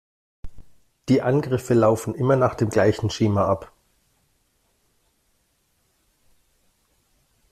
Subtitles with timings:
[1.09, 3.71] Die Angriffe laufen immer nach dem gleichen Schema ab.